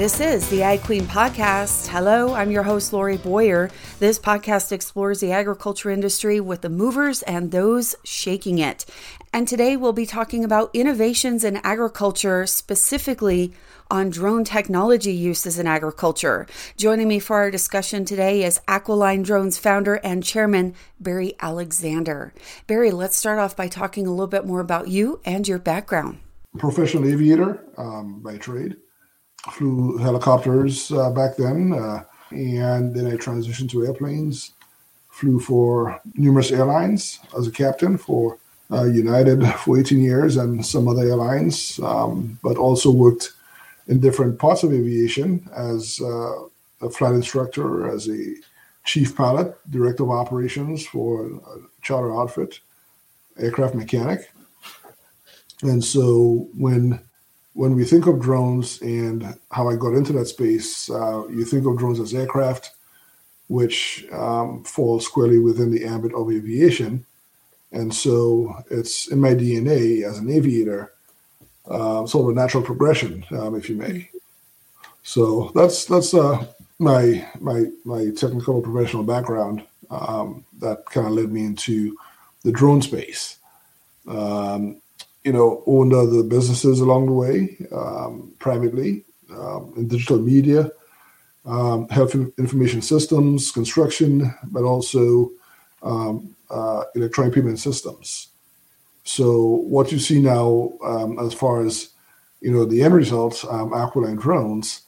[0.00, 1.88] This is the Ag Queen Podcast.
[1.88, 3.70] Hello, I'm your host, Lori Boyer.
[3.98, 8.86] This podcast explores the agriculture industry with the movers and those shaking it.
[9.34, 13.52] And today we'll be talking about innovations in agriculture, specifically
[13.90, 16.46] on drone technology uses in agriculture.
[16.78, 22.32] Joining me for our discussion today is Aquiline Drones founder and chairman, Barry Alexander.
[22.66, 26.20] Barry, let's start off by talking a little bit more about you and your background.
[26.56, 28.76] Professional aviator um, by trade
[29.52, 34.52] flew helicopters uh, back then, uh, and then I transitioned to airplanes.
[35.08, 38.38] Flew for numerous airlines as a captain for
[38.72, 43.32] uh, United for 18 years and some other airlines, um, but also worked
[43.88, 46.44] in different parts of aviation as uh,
[46.82, 48.34] a flight instructor, as a
[48.84, 52.60] chief pilot, director of operations for a charter outfit,
[53.38, 54.30] aircraft mechanic.
[55.62, 57.00] And so when
[57.54, 61.66] when we think of drones and how I got into that space, uh, you think
[61.66, 62.72] of drones as aircraft,
[63.48, 67.04] which um, falls squarely within the ambit of aviation.
[67.72, 70.92] And so it's in my DNA as an aviator,
[71.68, 74.08] uh, sort of a natural progression, um, if you may.
[75.02, 76.46] So that's that's uh,
[76.78, 81.96] my my my technical professional background um, that kind of led me into
[82.42, 83.38] the drone space.
[84.06, 84.80] Um,
[85.24, 90.70] you know, owned other businesses along the way, um, privately, um, in digital media,
[91.44, 95.30] um, health information systems, construction, but also
[95.82, 98.28] um, uh, electronic payment systems.
[99.04, 101.90] So what you see now, um, as far as
[102.40, 104.82] you know, the end results, um, Aquiline drones,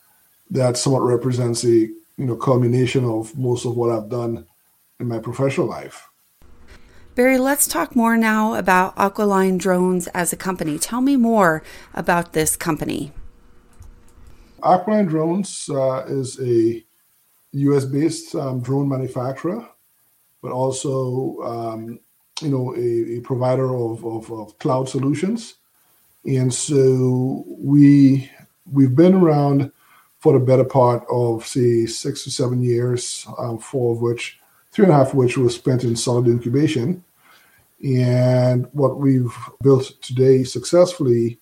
[0.50, 4.46] that somewhat represents a you know culmination of most of what I've done
[5.00, 6.08] in my professional life.
[7.14, 10.78] Barry, let's talk more now about Aquiline Drones as a company.
[10.78, 13.12] Tell me more about this company.
[14.64, 16.82] Aquiline Drones uh, is a
[17.52, 19.68] US based um, drone manufacturer,
[20.40, 22.00] but also um,
[22.40, 25.56] you know a, a provider of, of, of, cloud solutions.
[26.24, 28.30] And so we
[28.64, 29.70] we've been around
[30.20, 34.38] for the better part of say six or seven years, um, four of which
[34.72, 37.04] three and a half of which was spent in solid incubation.
[37.84, 41.38] And what we've built today successfully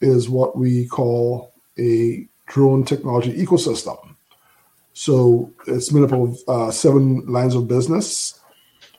[0.00, 4.14] is what we call a drone technology ecosystem.
[4.92, 8.40] So it's made up of uh, seven lines of business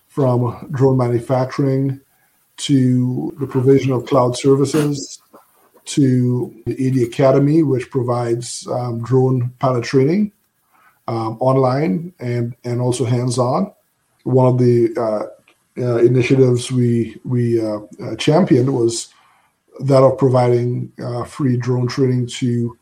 [0.08, 2.02] from drone manufacturing
[2.58, 5.22] to the provision of cloud services
[5.86, 10.32] to the AD Academy, which provides um, drone pilot training
[11.10, 13.74] um, online and, and also hands on.
[14.24, 19.12] One of the uh, uh, initiatives we we uh, uh, championed was
[19.80, 22.78] that of providing uh, free drone training to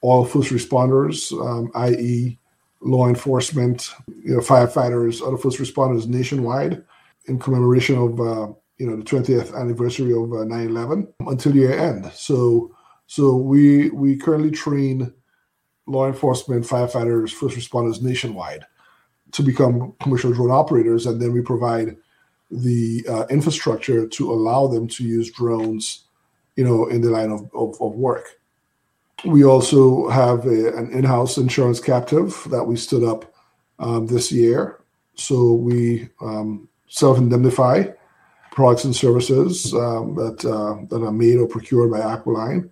[0.00, 2.38] all first responders, um, i.e.,
[2.82, 3.90] law enforcement,
[4.22, 6.84] you know, firefighters, other first responders nationwide,
[7.26, 12.12] in commemoration of uh, you know the 20th anniversary of 9/11 until year end.
[12.14, 12.70] So
[13.06, 15.12] so we we currently train
[15.86, 18.64] law enforcement, firefighters, first responders nationwide
[19.32, 21.96] to become commercial drone operators, and then we provide
[22.50, 26.04] the uh, infrastructure to allow them to use drones,
[26.56, 28.38] you know, in the line of, of, of work.
[29.24, 33.32] We also have a, an in-house insurance captive that we stood up
[33.78, 34.80] um, this year.
[35.14, 37.84] So we um, self-indemnify
[38.50, 42.70] products and services um, that uh, that are made or procured by Aquiline.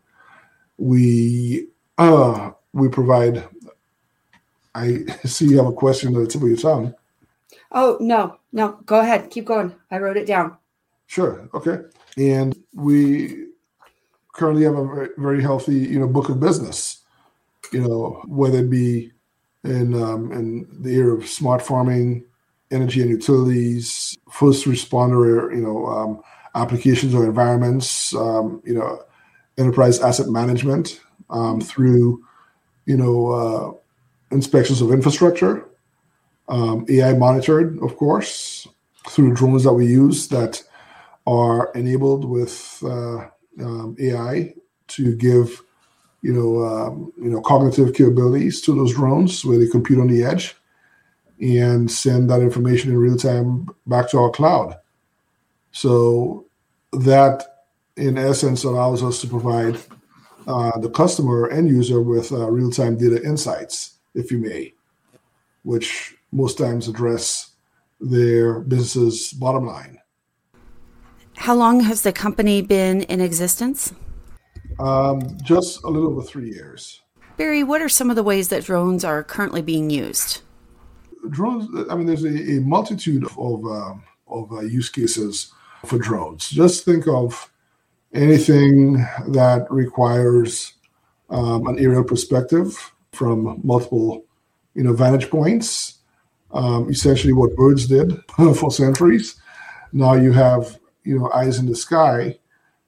[0.77, 3.45] We uh, we provide.
[4.75, 6.95] I see you have a question at the tip of your tongue.
[7.73, 9.31] Oh, no, no, go ahead.
[9.31, 9.75] Keep going.
[9.91, 10.57] I wrote it down.
[11.07, 11.49] Sure.
[11.55, 11.79] Okay.
[12.17, 13.47] And we
[14.33, 17.03] currently have a very, very healthy, you know, book of business,
[17.73, 19.13] you know, whether it be
[19.65, 22.25] in, um, in the era of smart farming,
[22.71, 26.21] energy and utilities, first responder, you know, um,
[26.55, 29.03] applications or environments, um, you know,
[29.59, 31.01] enterprise asset management
[31.31, 32.25] um, through,
[32.87, 35.67] you know, uh, inspections of infrastructure,
[36.49, 38.67] um, AI monitored, of course,
[39.09, 40.63] through drones that we use that
[41.27, 43.27] are enabled with uh,
[43.61, 44.55] um, AI
[44.89, 45.63] to give
[46.23, 50.25] you know um, you know cognitive capabilities to those drones where they compute on the
[50.25, 50.57] edge
[51.41, 54.77] and send that information in real time back to our cloud.
[55.73, 56.47] So
[56.93, 57.65] that
[57.97, 59.79] in essence allows us to provide
[60.47, 64.73] uh, the customer end user with uh, real time data insights, if you may,
[65.63, 67.51] which most times address
[68.01, 69.99] their business's bottom line.
[71.37, 73.95] How long has the company been in existence?
[74.79, 77.01] Um, just a little over three years.
[77.37, 80.43] Barry, what are some of the ways that drones are currently being used?
[81.31, 83.95] Drones, I mean, there's a, a multitude of, uh,
[84.29, 85.53] of uh, use cases
[85.85, 86.49] for drones.
[86.49, 87.50] Just think of
[88.13, 88.95] anything
[89.29, 90.75] that requires
[91.29, 94.25] um, an aerial perspective from multiple
[94.75, 95.99] you know, vantage points.
[96.53, 98.13] Um, essentially, what birds did
[98.57, 99.41] for centuries.
[99.93, 102.39] Now you have you know eyes in the sky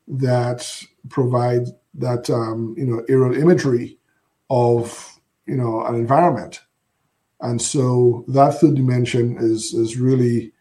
[0.09, 3.99] that provide that um, you know aerial imagery
[4.51, 6.61] of you know an environment
[7.43, 10.53] and so that third dimension is is really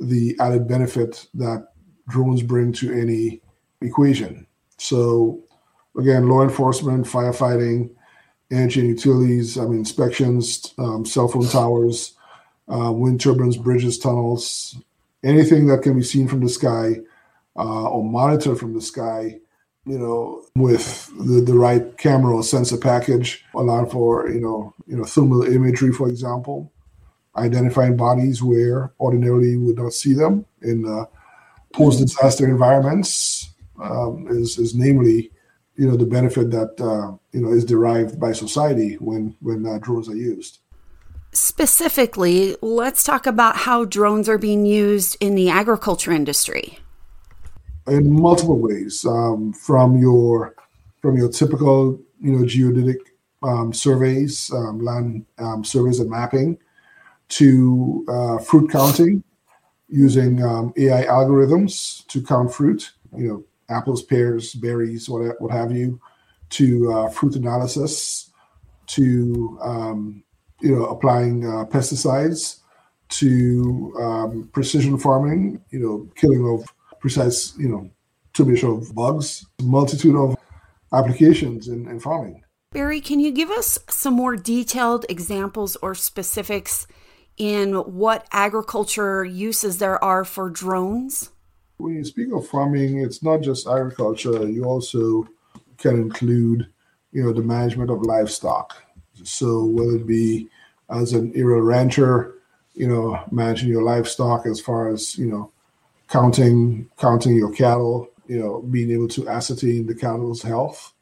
[0.00, 1.68] the added benefit that
[2.08, 3.40] drones bring to any
[3.80, 4.46] equation.
[4.78, 5.44] So
[5.96, 7.90] again law enforcement firefighting
[8.50, 12.16] energy and utilities i mean inspections um, cell phone towers
[12.68, 14.76] uh, wind turbines bridges tunnels
[15.22, 16.96] anything that can be seen from the sky
[17.56, 19.38] uh, or monitored from the sky
[19.86, 24.96] you know, with the, the right camera or sensor package, allowing for, you know, you
[24.96, 26.72] know, thermal imagery, for example,
[27.36, 31.04] identifying bodies where ordinarily you would not see them in uh,
[31.74, 33.50] post-disaster environments
[33.80, 35.30] um, is, is namely,
[35.76, 39.78] you know, the benefit that, uh, you know, is derived by society when, when uh,
[39.78, 40.58] drones are used.
[41.32, 46.78] Specifically, let's talk about how drones are being used in the agriculture industry
[47.86, 50.54] in multiple ways um, from your
[51.00, 52.98] from your typical you know geodetic
[53.42, 56.58] um, surveys, um, land um, surveys and mapping,
[57.28, 59.22] to uh, fruit counting
[59.88, 62.92] using um, AI algorithms to count fruit.
[63.16, 66.00] You know, apples, pears, berries, what what have you,
[66.50, 68.30] to uh, fruit analysis,
[68.86, 70.24] to um,
[70.60, 72.60] you know applying uh, pesticides,
[73.08, 75.60] to um, precision farming.
[75.70, 76.66] You know, killing of
[77.00, 77.90] precise, you know,
[78.32, 80.36] termination of bugs, multitude of
[80.92, 82.42] applications in, in farming.
[82.72, 86.88] Barry, can you give us some more detailed examples or specifics
[87.36, 91.30] in what agriculture uses there are for drones?
[91.76, 94.48] When you speak of farming, it's not just agriculture.
[94.48, 95.28] You also
[95.76, 96.68] can include,
[97.12, 98.74] you know, the management of livestock.
[99.22, 100.48] So whether it be
[100.88, 102.34] as an aerial rancher,
[102.74, 105.52] you know, managing your livestock as far as, you know,
[106.08, 110.93] counting counting your cattle, you know, being able to ascertain the cattle's health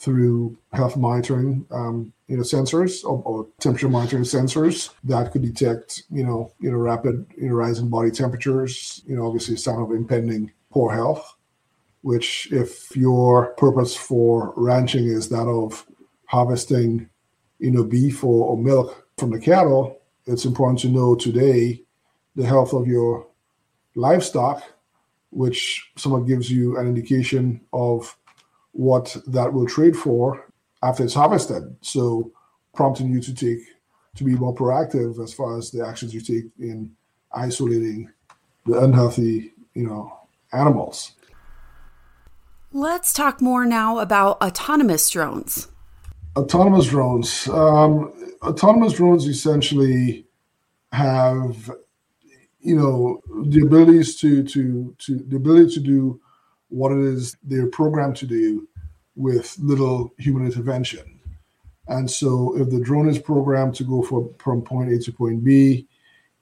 [0.00, 6.04] through health monitoring, um, you know, sensors or, or, temperature monitoring sensors that could detect,
[6.10, 9.78] you know, you know, rapid, you know, rise in body temperatures, you know, obviously sign
[9.78, 11.36] of impending poor health.
[12.02, 15.84] Which, if your purpose for ranching is that of
[16.24, 17.10] harvesting,
[17.58, 21.82] you know, beef or, or milk from the cattle, it's important to know today
[22.36, 23.26] the health of your
[23.96, 24.62] livestock,
[25.28, 28.16] which somewhat gives you an indication of
[28.72, 30.46] what that will trade for
[30.82, 31.76] after it's harvested.
[31.80, 32.32] So
[32.74, 33.60] prompting you to take
[34.16, 36.94] to be more proactive as far as the actions you take in
[37.32, 38.10] isolating
[38.66, 40.18] the unhealthy, you know,
[40.52, 41.12] animals.
[42.72, 45.68] Let's talk more now about autonomous drones.
[46.36, 47.48] Autonomous drones.
[47.48, 48.12] Um,
[48.42, 50.24] autonomous drones essentially
[50.92, 51.70] have
[52.60, 56.20] you know the abilities to to to the ability to do
[56.70, 58.66] what it is they're programmed to do
[59.16, 61.20] with little human intervention
[61.88, 64.02] and so if the drone is programmed to go
[64.38, 65.86] from point a to point b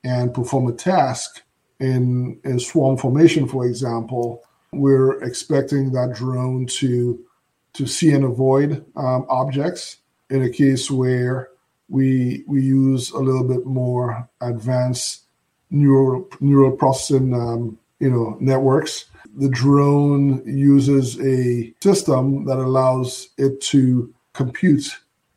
[0.05, 1.43] and perform a task
[1.81, 4.43] in in swarm formation for example
[4.73, 7.25] we're expecting that drone to
[7.73, 9.99] to see and avoid um, objects
[10.31, 11.51] in a case where
[11.89, 15.23] we we use a little bit more advanced
[15.71, 19.07] neural neural processing um, you know networks.
[19.37, 24.89] The drone uses a system that allows it to compute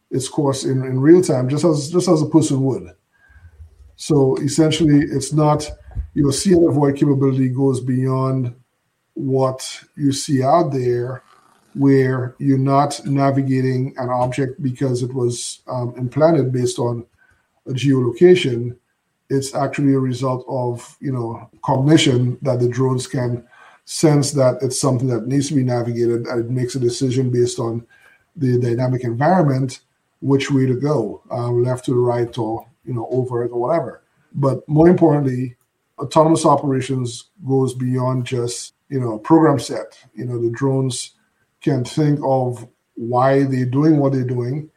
[0.10, 2.92] its course in, in real time, just as just as a person would.
[3.96, 5.70] So essentially, it's not
[6.14, 8.56] your see and avoid capability goes beyond
[9.14, 11.24] what you see out there,
[11.76, 17.06] where you're not navigating an object because it was um, implanted based on
[17.68, 18.76] a geolocation
[19.32, 23.44] it's actually a result of you know cognition that the drones can
[23.86, 27.60] sense that it's something that needs to be navigated and it makes a decision based
[27.60, 27.86] on
[28.36, 29.82] the dynamic environment
[30.22, 33.60] which way to go um, left to the right or you know over it or
[33.60, 34.04] whatever.
[34.34, 35.58] But more importantly
[36.00, 40.00] autonomous operations goes beyond just you know program set.
[40.14, 41.16] You know the drones
[41.62, 44.70] can think of why they're doing what they're doing.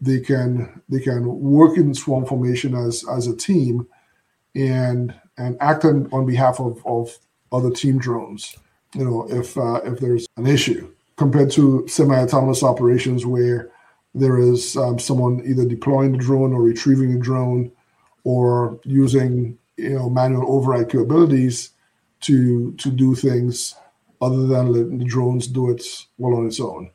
[0.00, 3.86] They can they can work in swarm formation as as a team
[4.54, 7.18] and and act on, on behalf of, of
[7.52, 8.56] other team drones.
[8.94, 13.70] You know, if uh, if there's an issue compared to semi-autonomous operations where
[14.14, 17.70] there is um, someone either deploying the drone or retrieving the drone
[18.24, 21.70] or using you know manual override capabilities
[22.20, 23.74] to to do things
[24.20, 25.82] other than letting the drones do it
[26.18, 26.90] well on its own.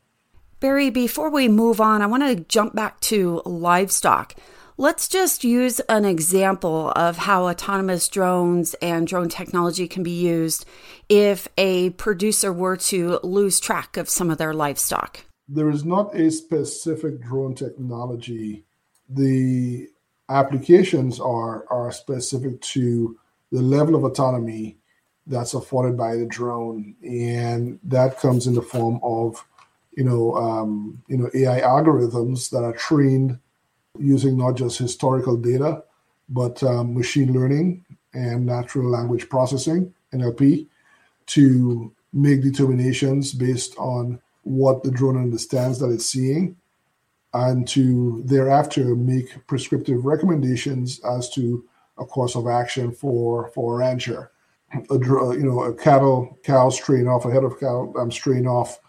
[0.60, 4.36] Barry, before we move on, I want to jump back to livestock.
[4.78, 10.66] Let's just use an example of how autonomous drones and drone technology can be used
[11.08, 15.22] if a producer were to lose track of some of their livestock.
[15.48, 18.66] There is not a specific drone technology.
[19.08, 19.88] The
[20.28, 23.18] applications are, are specific to
[23.54, 24.78] the level of autonomy
[25.26, 29.48] that's afforded by the drone, and that comes in the form of,
[29.96, 33.40] you know, um, you know, AI algorithms that are trained
[34.00, 35.84] using not just historical data,
[36.30, 40.68] but um, machine learning and natural language processing (NLP)
[41.28, 46.56] to make determinations based on what the drone understands that it's seeing,
[47.34, 51.64] and to thereafter make prescriptive recommendations as to
[51.98, 54.32] a course of action for for a rancher.
[54.74, 58.80] A you know a cattle cow straying off a head of cow um, straying off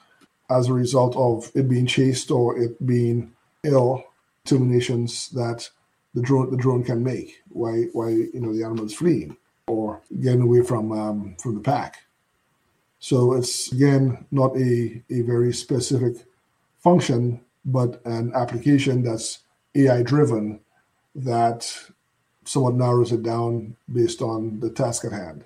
[0.51, 3.33] as a result of it being chased or it being
[3.65, 4.05] ill
[4.47, 5.69] terminations that
[6.15, 7.43] the drone the drone can make.
[7.49, 9.37] Why why you know the animal is fleeing
[9.67, 11.99] or getting away from um, from the pack.
[12.99, 16.17] So it's again not a, a very specific
[16.79, 19.41] function but an application that's
[19.75, 20.61] ai driven
[21.15, 21.91] that
[22.45, 25.45] somewhat narrows it down based on the task at hand.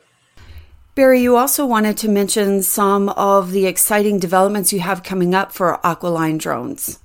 [0.95, 5.53] Barry, you also wanted to mention some of the exciting developments you have coming up
[5.53, 6.99] for Aquiline drones.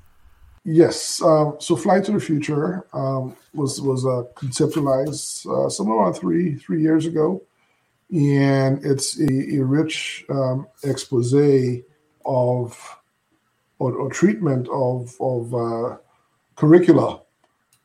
[0.65, 1.21] Yes.
[1.21, 6.55] Um, so, Flight to the Future um, was was uh, conceptualized uh, somewhere around three
[6.55, 7.43] three years ago,
[8.11, 11.33] and it's a, a rich um, expose
[12.25, 12.97] of
[13.79, 15.97] or, or, treatment of of uh,
[16.55, 17.21] curricula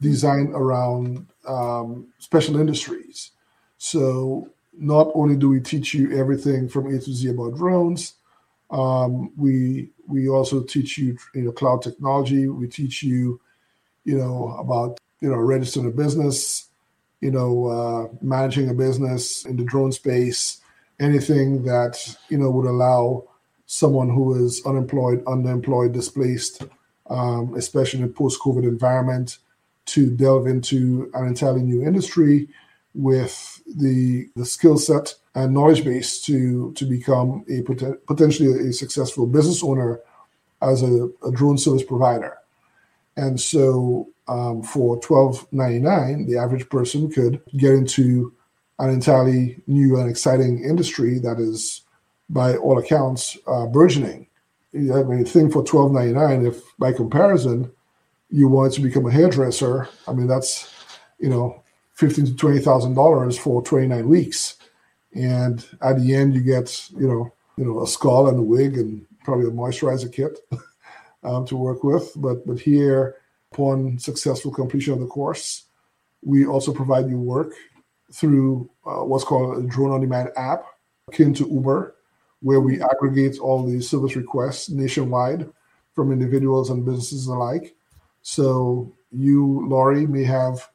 [0.01, 3.33] designed around um, special industries.
[3.79, 8.15] So not only do we teach you everything from A to Z about drones,
[8.71, 12.49] um, we we also teach you you know cloud technology.
[12.49, 13.41] We teach you
[14.05, 16.69] you know about you know registering a business,
[17.21, 20.61] you know uh, managing a business in the drone space,
[21.01, 23.25] anything that you know would allow
[23.67, 26.65] someone who is unemployed, underemployed, displaced,
[27.09, 29.39] um, especially in a post-COVID environment,
[29.87, 32.49] to delve into an entirely new industry
[32.95, 38.73] with the the skill set and knowledge base to to become a pot- potentially a
[38.73, 40.01] successful business owner
[40.63, 42.37] as a, a drone service provider.
[43.17, 48.33] And so um, for twelve ninety nine, the average person could get into
[48.79, 51.83] an entirely new and exciting industry that is,
[52.31, 54.27] by all accounts, uh, burgeoning.
[54.75, 56.47] I mean, think for twelve ninety nine.
[56.47, 57.71] If by comparison,
[58.31, 60.73] you wanted to become a hairdresser, I mean that's
[61.19, 61.63] you know
[62.01, 64.57] fifteen to twenty thousand dollars for twenty nine weeks,
[65.15, 68.79] and at the end you get you know you know a skull and a wig
[68.79, 70.39] and probably a moisturizer kit
[71.23, 72.11] um, to work with.
[72.17, 73.17] But but here,
[73.53, 75.67] upon successful completion of the course,
[76.23, 77.53] we also provide you work
[78.13, 80.65] through uh, what's called a drone on demand app
[81.09, 81.95] akin to Uber,
[82.41, 85.49] where we aggregate all the service requests nationwide
[85.95, 87.75] from individuals and businesses alike.
[88.23, 90.67] So you, Lori, may have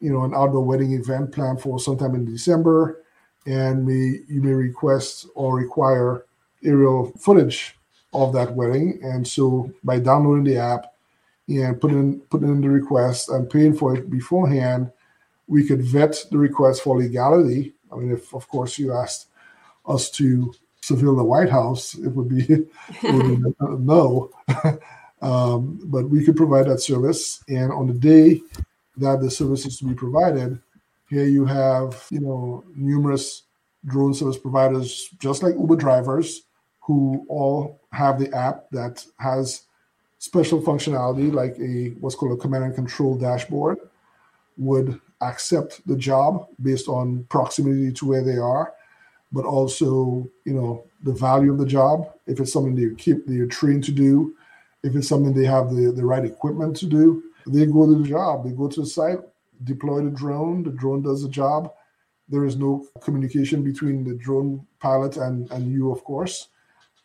[0.00, 3.02] you know, an outdoor wedding event planned for sometime in December,
[3.46, 6.24] and may you may request or require
[6.64, 7.76] aerial footage
[8.12, 8.98] of that wedding.
[9.02, 10.86] And so by downloading the app
[11.48, 14.90] and putting putting in the request and paying for it beforehand,
[15.46, 17.74] we could vet the request for legality.
[17.92, 19.26] I mean, if of course you asked
[19.86, 22.42] us to surveil the White House, it would be,
[23.02, 24.30] it would be no.
[25.22, 28.42] um, but we could provide that service, and on the day
[29.00, 30.60] that the services to be provided.
[31.08, 33.42] Here you have, you know, numerous
[33.86, 36.42] drone service providers, just like Uber drivers,
[36.80, 39.62] who all have the app that has
[40.18, 43.78] special functionality like a what's called a command and control dashboard
[44.58, 48.74] would accept the job based on proximity to where they are
[49.32, 53.46] but also you know the value of the job if it's something they keep they're
[53.46, 54.34] trained to do
[54.82, 58.08] if it's something they have the, the right equipment to do they go to the
[58.08, 58.44] job.
[58.44, 59.18] They go to the site,
[59.64, 60.62] deploy the drone.
[60.62, 61.72] The drone does the job.
[62.28, 66.48] There is no communication between the drone pilot and, and you, of course.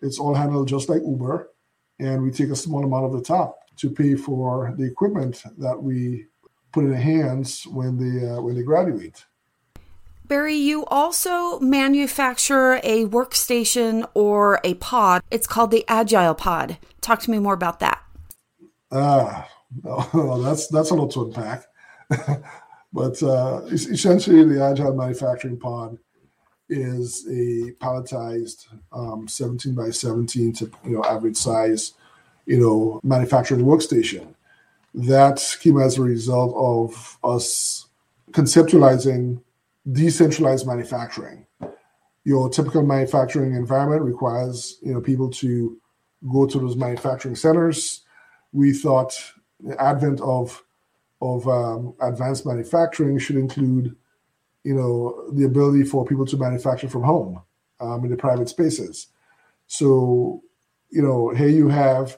[0.01, 1.51] It's all handled just like Uber.
[1.99, 5.81] And we take a small amount of the top to pay for the equipment that
[5.81, 6.27] we
[6.71, 9.25] put in their hands when they uh, when they graduate.
[10.27, 15.21] Barry, you also manufacture a workstation or a pod.
[15.29, 16.77] It's called the Agile Pod.
[16.99, 18.01] Talk to me more about that.
[18.91, 19.47] Ah,
[19.83, 21.65] no, that's that's a lot to unpack.
[22.93, 25.97] but uh, essentially, the agile manufacturing pod
[26.69, 31.93] is a palletized um, 17 by 17 to you know average size,
[32.45, 34.33] you know, manufacturing workstation.
[34.93, 37.87] That came as a result of us
[38.31, 39.41] conceptualizing
[39.91, 41.45] decentralized manufacturing.
[42.23, 45.77] Your typical manufacturing environment requires you know people to
[46.31, 48.01] go to those manufacturing centers.
[48.51, 49.13] We thought
[49.59, 50.63] the advent of
[51.21, 53.95] of um, advanced manufacturing should include
[54.63, 57.41] you know the ability for people to manufacture from home
[57.79, 59.07] um, in the private spaces.
[59.67, 60.43] So
[60.89, 62.17] you know here you have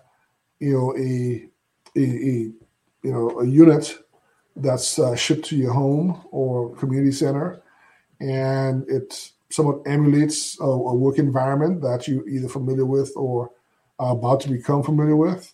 [0.60, 1.50] you know a
[1.96, 2.34] a, a
[3.04, 3.98] you know a unit
[4.56, 7.62] that's uh, shipped to your home or community center,
[8.20, 13.52] and it somewhat emulates a, a work environment that you either familiar with or
[14.00, 15.54] are about to become familiar with.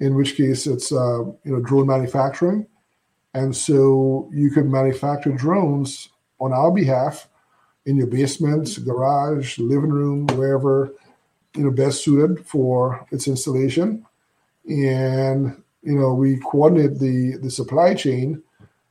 [0.00, 2.66] In which case, it's uh, you know drone manufacturing,
[3.34, 6.08] and so you could manufacture drones
[6.40, 7.28] on our behalf
[7.86, 10.94] in your basement, garage, living room, wherever
[11.54, 14.06] you know best suited for its installation.
[14.66, 18.42] And you know we coordinate the the supply chain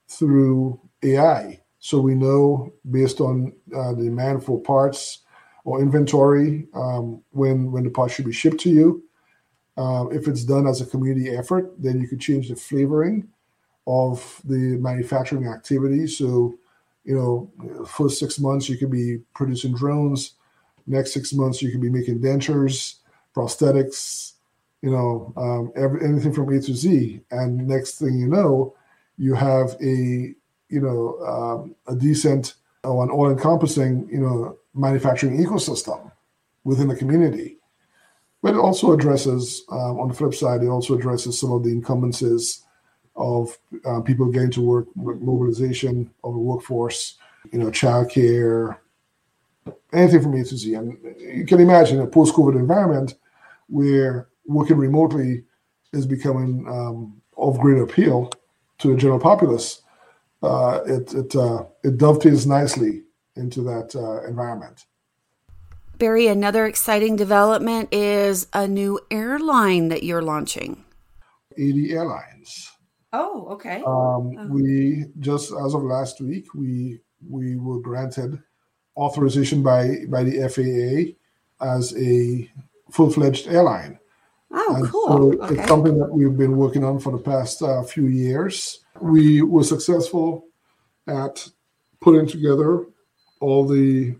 [0.08, 5.20] through AI, so we know based on uh, the demand for parts
[5.66, 9.04] or inventory um, when when the parts should be shipped to you.
[9.80, 13.26] Uh, if it's done as a community effort, then you could change the flavoring
[13.88, 16.06] of the manufacturing activity.
[16.06, 16.54] So
[17.06, 20.34] you know, for six months you could be producing drones.
[20.86, 22.96] Next six months you could be making dentures,
[23.36, 24.34] prosthetics,
[24.82, 27.22] you know, um, every, anything from A to Z.
[27.32, 28.76] And next thing you know,
[29.18, 30.34] you have a
[30.70, 36.12] you know um, a decent or an all-encompassing you know manufacturing ecosystem
[36.64, 37.59] within the community.
[38.42, 41.72] But it also addresses, um, on the flip side, it also addresses some of the
[41.72, 42.64] encumbrances
[43.16, 47.18] of uh, people getting to work, mobilization of the workforce,
[47.52, 48.78] you know, childcare,
[49.92, 50.74] anything from A to Z.
[50.74, 53.16] And you can imagine a post-COVID environment
[53.68, 55.44] where working remotely
[55.92, 58.32] is becoming um, of great appeal
[58.78, 59.82] to the general populace.
[60.42, 63.04] Uh, it it uh, it dovetails nicely
[63.36, 64.86] into that uh, environment.
[66.00, 70.86] Barry, another exciting development is a new airline that you're launching.
[71.58, 72.72] AD Airlines.
[73.12, 73.84] Oh, okay.
[73.86, 74.48] Um, oh.
[74.50, 78.42] We just as of last week, we we were granted
[78.96, 82.50] authorization by by the FAA as a
[82.92, 84.00] full fledged airline.
[84.52, 85.08] Oh, and cool.
[85.08, 85.56] So okay.
[85.56, 88.86] It's something that we've been working on for the past uh, few years.
[89.02, 90.46] We were successful
[91.08, 91.46] at
[92.00, 92.86] putting together
[93.42, 94.16] all the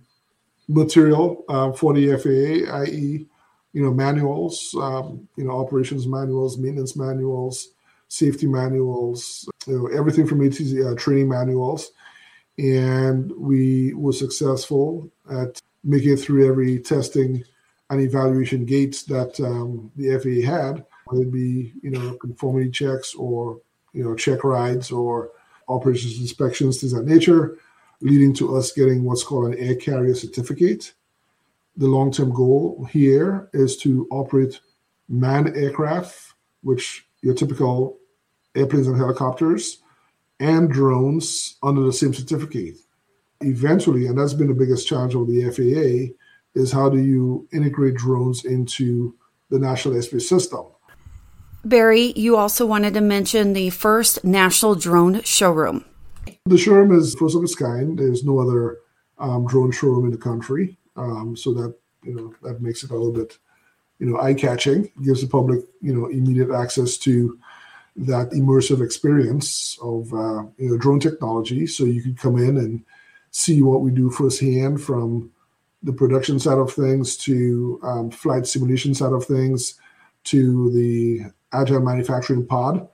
[0.70, 3.26] material uh, for the FAA, i.e.,
[3.74, 7.70] you know, manuals, um, you know, operations manuals, maintenance manuals,
[8.08, 11.92] safety manuals, you know, everything from A to Z, uh, training manuals.
[12.58, 17.44] And we were successful at making it through every testing
[17.90, 23.16] and evaluation gates that um, the FAA had, whether it be, you know, conformity checks
[23.16, 23.60] or,
[23.94, 25.32] you know, check rides or
[25.68, 27.58] operations inspections, things of that nature,
[28.02, 30.94] leading to us getting what's called an air carrier certificate.
[31.78, 34.60] The long term goal here is to operate
[35.08, 37.98] manned aircraft, which your typical
[38.56, 39.80] airplanes and helicopters
[40.40, 42.78] and drones under the same certificate.
[43.42, 46.14] Eventually, and that's been the biggest challenge of the FAA,
[46.60, 49.16] is how do you integrate drones into
[49.50, 50.66] the national airspace system?
[51.64, 55.86] Barry, you also wanted to mention the first national drone showroom.
[56.50, 57.98] The showroom is first of its kind.
[57.98, 58.80] There's no other
[59.20, 62.96] um, drone showroom in the country, um, so that you know that makes it a
[62.96, 63.38] little bit
[64.00, 64.92] you know eye catching.
[65.04, 67.38] Gives the public you know immediate access to
[67.98, 71.68] that immersive experience of uh, you know drone technology.
[71.68, 72.84] So you could come in and
[73.32, 75.32] see what we do firsthand from
[75.84, 79.76] the production side of things to um, flight simulation side of things
[80.26, 81.22] to the
[81.54, 82.88] agile manufacturing pod,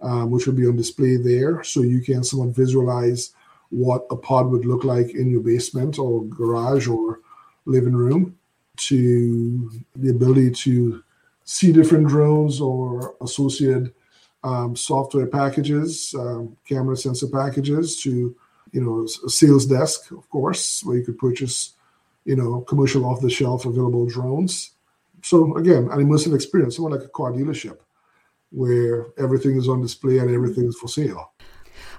[0.00, 1.62] um, which will be on display there.
[1.64, 3.32] So you can somewhat visualize
[3.70, 7.20] what a pod would look like in your basement or garage or
[7.66, 8.36] living room
[8.76, 11.02] to the ability to
[11.44, 13.92] see different drones or associated
[14.44, 18.34] um, software packages, um, camera sensor packages to,
[18.72, 21.74] you know, a sales desk, of course, where you could purchase,
[22.24, 24.70] you know, commercial off the shelf available drones.
[25.22, 27.78] So again, an immersive experience, somewhat like a car dealership
[28.50, 31.32] where everything is on display and everything is for sale.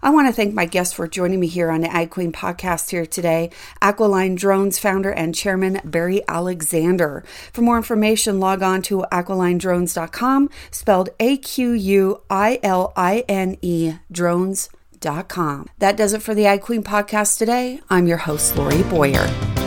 [0.02, 2.90] I want to thank my guests for joining me here on the Ag Queen podcast
[2.90, 3.50] here today,
[3.82, 7.24] Aquiline Drones founder and chairman Barry Alexander.
[7.52, 13.58] For more information, log on to aquilinedrones.com, spelled A Q U I L I N
[13.62, 15.68] E drones.com.
[15.80, 17.82] That does it for the Ag Queen podcast today.
[17.90, 19.59] I'm your host, Lori Boyer.